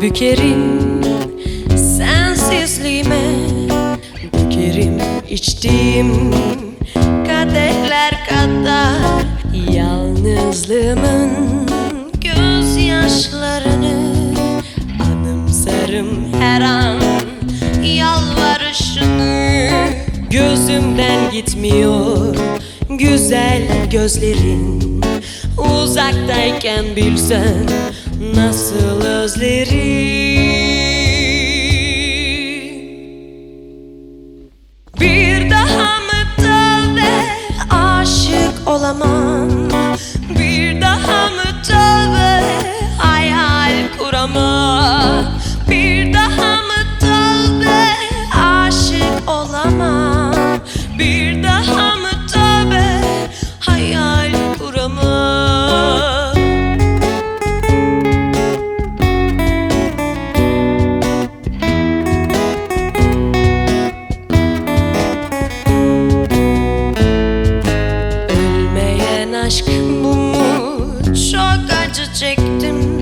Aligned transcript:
Bükerim 0.00 1.02
sensizliğime 1.76 3.20
Bükerim 4.32 4.98
içtiğim 5.30 6.32
kadehler 7.26 8.28
kadar 8.28 9.24
Yalnızlığımın 9.72 11.30
gözyaşlarını 12.20 14.14
Anımsarım 15.12 16.32
her 16.40 16.60
an 16.60 17.00
yalvarışını. 17.82 19.70
Gözümden 20.30 21.30
gitmiyor 21.32 22.36
güzel 22.90 23.62
gözlerin. 23.90 25.00
Uzaktayken 25.58 26.84
bilsen 26.96 27.68
nasıl 28.20 29.04
özlerim 29.04 30.50
Bir 35.00 35.50
daha 35.50 36.00
mı 36.00 36.20
tövbe 36.36 37.10
aşık 37.70 38.68
olamam? 38.68 39.48
Bir 40.38 40.80
daha 40.80 41.30
mı 41.30 41.62
tövbe 41.66 42.44
hayal 42.98 43.72
kuramam? 43.98 45.24
Bir 45.70 46.14
daha 46.14 46.62
mı 46.62 46.98
tövbe 47.00 47.86
aşık 48.40 49.28
olamam? 49.28 50.34
Bir 50.98 51.42
daha 51.42 51.96
mı 51.96 51.99
acı 71.90 72.14
çektim. 72.14 73.00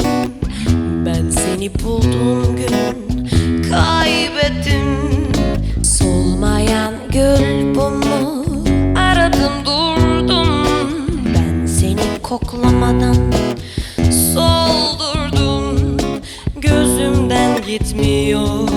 Ben 1.07 1.31
seni 1.31 1.71
bulduğum 1.85 2.57
gün 2.57 3.63
kaybettim. 3.63 5.09
Solmayan 5.85 6.95
gül 7.13 7.75
bu 7.75 7.91
mu? 7.91 8.45
Aradım 8.99 9.53
durdum. 9.65 10.67
Ben 11.35 11.67
seni 11.67 12.23
koklamadan 12.23 13.17
soldurdum. 14.35 15.97
Gözümden 16.57 17.63
gitmiyor 17.67 18.69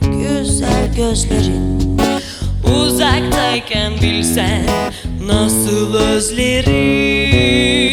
güzel 0.00 0.94
gözlerin. 0.96 1.98
Uzaktayken 2.64 3.92
bilsen 4.02 4.66
nasıl 5.26 5.94
özlerim 5.94 7.83